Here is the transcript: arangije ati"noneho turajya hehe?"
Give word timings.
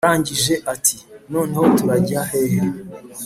arangije 0.05 0.53
ati"noneho 0.73 1.63
turajya 1.77 2.21
hehe?" 2.29 2.61